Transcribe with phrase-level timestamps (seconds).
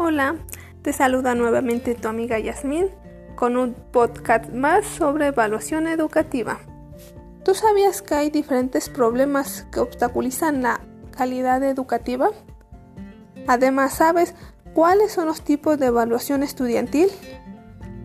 [0.00, 0.36] Hola,
[0.82, 2.86] te saluda nuevamente tu amiga Yasmín
[3.34, 6.60] con un podcast más sobre evaluación educativa.
[7.44, 10.80] ¿Tú sabías que hay diferentes problemas que obstaculizan la
[11.10, 12.30] calidad educativa?
[13.48, 14.36] Además, ¿sabes
[14.72, 17.08] cuáles son los tipos de evaluación estudiantil?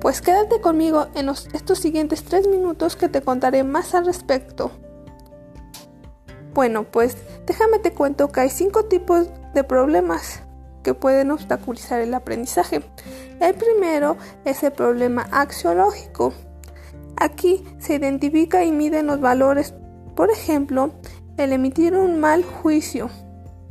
[0.00, 4.70] Pues quédate conmigo en estos siguientes tres minutos que te contaré más al respecto.
[6.54, 10.42] Bueno, pues déjame te cuento que hay cinco tipos de problemas
[10.82, 12.82] que pueden obstaculizar el aprendizaje.
[13.40, 16.32] El primero es el problema axiológico.
[17.16, 19.74] Aquí se identifica y miden los valores.
[20.14, 20.92] Por ejemplo,
[21.36, 23.10] el emitir un mal juicio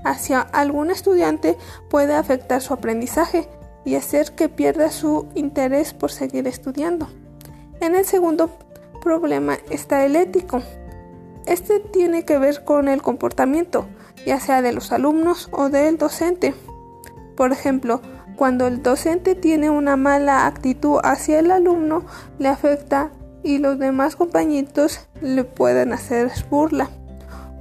[0.03, 1.57] hacia algún estudiante
[1.89, 3.48] puede afectar su aprendizaje
[3.85, 7.07] y hacer que pierda su interés por seguir estudiando.
[7.79, 8.49] En el segundo
[9.01, 10.62] problema está el ético.
[11.45, 13.87] Este tiene que ver con el comportamiento,
[14.25, 16.53] ya sea de los alumnos o del docente.
[17.35, 18.01] Por ejemplo,
[18.35, 22.05] cuando el docente tiene una mala actitud hacia el alumno,
[22.40, 23.12] le afecta
[23.43, 26.90] y los demás compañitos le pueden hacer burla.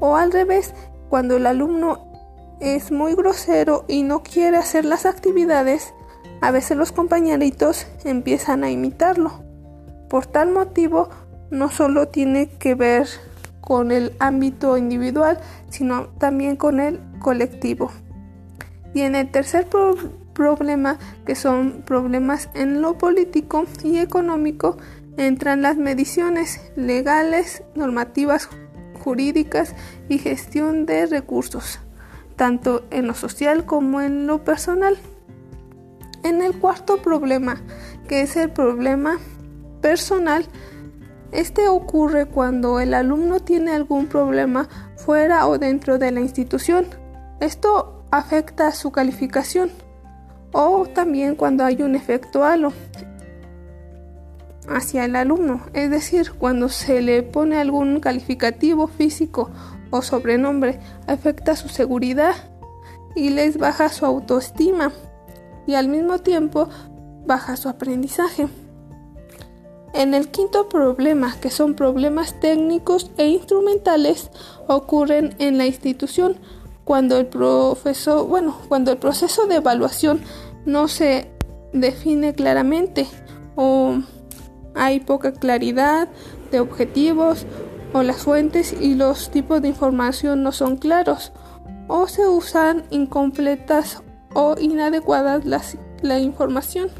[0.01, 0.75] O al revés,
[1.09, 2.11] cuando el alumno
[2.61, 5.93] es muy grosero y no quiere hacer las actividades,
[6.41, 9.33] a veces los compañeritos empiezan a imitarlo.
[10.09, 11.09] Por tal motivo,
[11.51, 13.09] no solo tiene que ver
[13.61, 17.91] con el ámbito individual, sino también con el colectivo.
[18.95, 19.69] Y en el tercer
[20.35, 24.77] problema, que son problemas en lo político y económico,
[25.17, 28.49] entran las mediciones legales, normativas
[29.03, 29.75] jurídicas
[30.09, 31.81] y gestión de recursos,
[32.37, 34.97] tanto en lo social como en lo personal.
[36.23, 37.61] En el cuarto problema,
[38.09, 39.19] que es el problema
[39.81, 40.45] personal,
[41.33, 46.87] este ocurre cuando el alumno tiene algún problema fuera o dentro de la institución.
[47.41, 49.71] Esto afecta su calificación
[50.53, 52.73] o también cuando hay un efecto halo
[54.69, 59.51] hacia el alumno, es decir, cuando se le pone algún calificativo físico
[59.91, 62.35] o sobrenombre, afecta su seguridad
[63.17, 64.93] y les baja su autoestima
[65.67, 66.69] y al mismo tiempo
[67.27, 68.49] baja su aprendizaje.
[69.93, 74.31] En el quinto problema, que son problemas técnicos e instrumentales,
[74.69, 76.39] ocurren en la institución
[76.91, 80.23] cuando el profesor, bueno, cuando el proceso de evaluación
[80.67, 81.31] no se
[81.73, 83.07] define claramente
[83.55, 84.01] o
[84.75, 86.09] hay poca claridad
[86.51, 87.47] de objetivos
[87.93, 91.31] o las fuentes y los tipos de información no son claros
[91.87, 94.03] o se usan incompletas
[94.35, 95.45] o inadecuadas
[96.03, 96.91] la información.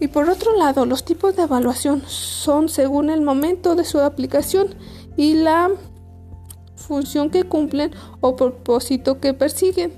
[0.00, 4.74] Y por otro lado, los tipos de evaluación son según el momento de su aplicación
[5.16, 5.70] y la
[6.82, 9.92] función que cumplen o propósito que persiguen.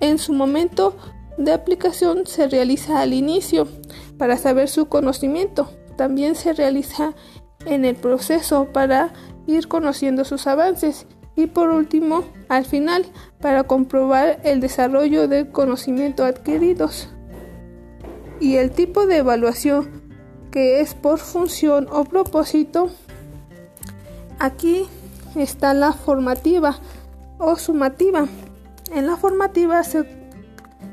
[0.00, 0.96] En su momento
[1.38, 3.68] de aplicación se realiza al inicio
[4.18, 5.70] para saber su conocimiento.
[5.96, 7.14] También se realiza
[7.64, 9.12] en el proceso para
[9.46, 11.06] ir conociendo sus avances
[11.36, 13.04] y por último al final
[13.40, 17.08] para comprobar el desarrollo de conocimiento adquiridos.
[18.40, 20.02] Y el tipo de evaluación
[20.50, 22.90] que es por función o propósito,
[24.38, 24.86] aquí
[25.36, 26.76] está la formativa
[27.38, 28.26] o sumativa.
[28.92, 30.04] En la formativa se,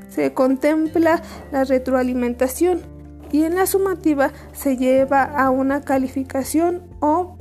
[0.10, 1.22] se contempla
[1.52, 2.82] la retroalimentación
[3.32, 7.38] y en la sumativa se lleva a una calificación o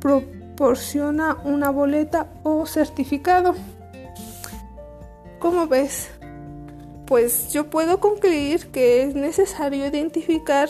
[0.00, 3.54] proporciona una boleta o certificado.
[5.38, 6.10] ¿Cómo ves?
[7.06, 10.68] Pues yo puedo concluir que es necesario identificar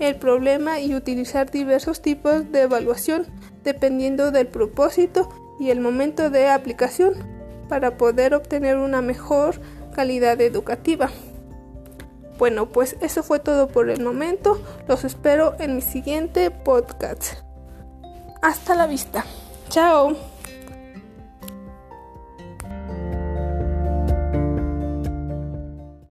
[0.00, 3.26] el problema y utilizar diversos tipos de evaluación
[3.64, 5.28] dependiendo del propósito
[5.58, 7.14] y el momento de aplicación
[7.68, 9.60] para poder obtener una mejor
[9.94, 11.10] calidad educativa.
[12.38, 14.62] Bueno, pues eso fue todo por el momento.
[14.86, 17.40] Los espero en mi siguiente podcast.
[18.42, 19.24] Hasta la vista.
[19.68, 20.37] Chao.